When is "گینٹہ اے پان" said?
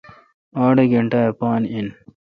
0.91-1.61